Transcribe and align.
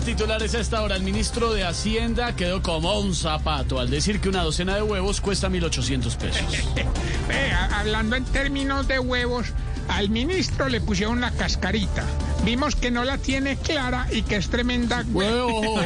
Los 0.00 0.06
titulares 0.06 0.54
a 0.54 0.60
esta 0.60 0.80
hora. 0.80 0.96
El 0.96 1.02
ministro 1.02 1.52
de 1.52 1.62
Hacienda 1.62 2.34
quedó 2.34 2.62
como 2.62 2.98
un 3.00 3.14
zapato 3.14 3.78
al 3.78 3.90
decir 3.90 4.18
que 4.18 4.30
una 4.30 4.42
docena 4.42 4.74
de 4.74 4.80
huevos 4.80 5.20
cuesta 5.20 5.50
1.800 5.50 6.16
pesos. 6.16 6.40
Hablando 7.74 8.16
en 8.16 8.24
términos 8.24 8.88
de 8.88 8.98
huevos, 8.98 9.48
al 9.88 10.08
ministro 10.08 10.70
le 10.70 10.80
pusieron 10.80 11.20
la 11.20 11.32
cascarita. 11.32 12.02
Vimos 12.46 12.76
que 12.76 12.90
no 12.90 13.04
la 13.04 13.18
tiene 13.18 13.58
clara 13.58 14.06
y 14.10 14.22
que 14.22 14.36
es 14.36 14.48
tremenda 14.48 15.02
hue- 15.04 15.12
Huevo. 15.12 15.78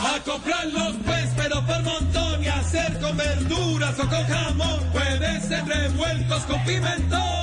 A 0.00 0.20
comprarlos 0.24 0.94
pues, 1.04 1.28
pero 1.36 1.66
por 1.66 1.82
montón 1.82 2.44
y 2.44 2.46
hacer 2.46 3.00
con 3.00 3.16
verduras 3.16 3.98
o 3.98 4.08
con 4.08 4.24
jamón. 4.28 4.80
Puede 4.92 5.40
ser 5.40 5.64
revueltos 5.66 6.42
con 6.44 6.64
pimentón. 6.64 7.35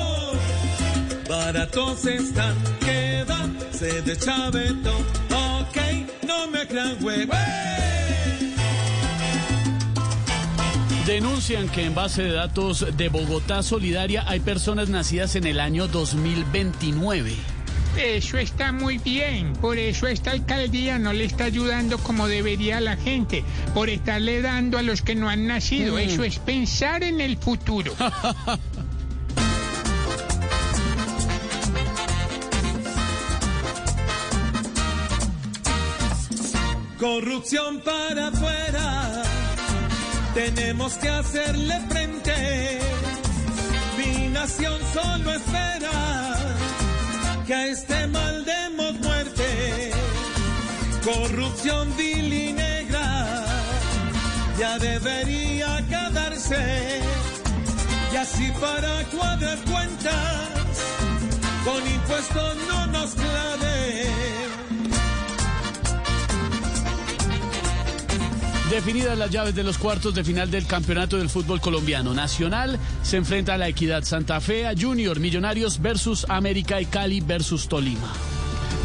Baratos 1.27 2.05
están, 2.05 2.55
quédase 2.79 4.01
de 4.01 4.17
chavetón. 4.17 5.01
Ok, 5.31 5.77
no 6.27 6.47
me 6.47 6.67
crean 6.67 6.97
huevo. 7.03 7.33
Denuncian 11.05 11.67
que 11.67 11.85
en 11.85 11.93
base 11.93 12.23
de 12.23 12.31
datos 12.31 12.85
de 12.95 13.09
Bogotá 13.09 13.61
Solidaria 13.61 14.23
hay 14.25 14.39
personas 14.39 14.89
nacidas 14.89 15.35
en 15.35 15.45
el 15.45 15.59
año 15.59 15.87
2029. 15.87 17.35
Eso 17.97 18.37
está 18.37 18.71
muy 18.71 18.97
bien. 18.97 19.53
Por 19.53 19.77
eso 19.77 20.07
esta 20.07 20.31
alcaldía 20.31 20.97
no 20.99 21.13
le 21.13 21.25
está 21.25 21.43
ayudando 21.43 21.97
como 21.99 22.27
debería 22.27 22.77
a 22.77 22.81
la 22.81 22.97
gente. 22.97 23.43
Por 23.73 23.89
estarle 23.89 24.41
dando 24.41 24.77
a 24.77 24.81
los 24.81 25.01
que 25.01 25.13
no 25.15 25.29
han 25.29 25.45
nacido. 25.45 25.97
Eso 25.97 26.23
es 26.23 26.39
pensar 26.39 27.03
en 27.03 27.21
el 27.21 27.37
futuro. 27.37 27.93
Corrupción 37.03 37.81
para 37.81 38.29
afuera, 38.29 39.23
tenemos 40.33 40.93
que 40.93 41.09
hacerle 41.09 41.77
frente. 41.89 42.79
Mi 43.97 44.29
nación 44.29 44.79
solo 44.93 45.33
espera 45.33 46.37
que 47.45 47.53
a 47.53 47.67
este 47.67 48.07
mal 48.07 48.45
demos 48.45 48.93
muerte. 49.01 49.91
Corrupción 51.03 51.93
vil 51.97 52.31
y 52.31 52.53
negra 52.53 53.43
ya 54.57 54.79
debería 54.79 55.75
acabarse. 55.75 57.01
Y 58.13 58.15
así 58.15 58.49
para 58.61 59.03
cuadrar 59.11 59.57
cuentas, 59.69 60.49
con 61.65 61.85
impuestos 61.85 62.55
no 62.69 62.87
nos 62.87 63.13
clave. 63.13 64.32
Definidas 68.73 69.15
las 69.19 69.29
llaves 69.29 69.53
de 69.53 69.63
los 69.63 69.77
cuartos 69.77 70.15
de 70.15 70.23
final 70.23 70.49
del 70.49 70.65
campeonato 70.65 71.17
del 71.17 71.29
fútbol 71.29 71.61
colombiano. 71.61 72.15
Nacional 72.15 72.79
se 73.03 73.17
enfrenta 73.17 73.53
a 73.53 73.57
la 73.59 73.67
Equidad 73.67 74.03
Santa 74.03 74.41
Fe, 74.41 74.65
a 74.65 74.73
Junior 74.75 75.19
Millonarios 75.19 75.79
versus 75.79 76.25
América 76.27 76.81
y 76.81 76.87
Cali 76.87 77.21
versus 77.21 77.67
Tolima. 77.67 78.11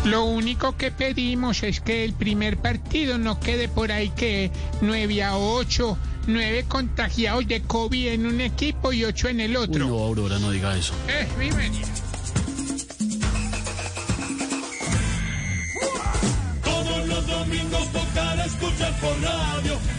Lo 0.05 0.25
único 0.27 0.77
que 0.77 0.91
pedimos 0.91 1.63
es 1.63 1.81
que 1.81 2.05
el 2.05 2.13
primer 2.13 2.59
partido 2.59 3.17
no 3.17 3.41
quede 3.41 3.69
por 3.69 3.91
ahí 3.91 4.11
que 4.11 4.51
9 4.83 5.23
a 5.25 5.39
8, 5.39 5.99
9 6.27 6.67
contagiados 6.69 7.49
de 7.49 7.63
COVID 7.63 8.09
en 8.09 8.27
un 8.27 8.43
equipo 8.43 8.93
y 8.93 9.07
8 9.07 9.29
en 9.31 9.41
el 9.41 9.51
Uy, 9.53 9.57
otro. 9.57 9.87
no, 9.89 9.99
Aurora, 10.01 10.39
no 10.39 10.51
diga 10.51 10.77
eso. 10.77 10.93
Eh, 11.09 11.27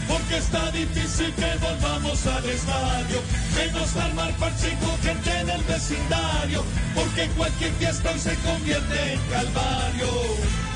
porque 0.08 0.36
está 0.38 0.70
difícil 0.70 1.32
que 1.34 1.56
volvamos 1.58 2.26
al 2.26 2.44
estadio. 2.48 3.22
Menos 3.54 3.96
armar 3.96 4.32
parche 4.36 4.76
con 4.80 4.98
gente 5.02 5.30
en 5.38 5.50
el 5.50 5.62
vecindario, 5.64 6.64
porque 6.94 7.28
cualquier 7.36 7.72
fiesta 7.72 8.10
hoy 8.10 8.18
se 8.18 8.34
convierte 8.36 9.12
en 9.12 9.20
calvario. 9.30 10.69